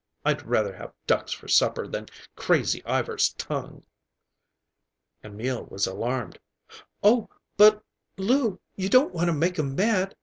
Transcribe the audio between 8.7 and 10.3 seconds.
you don't want to make him mad!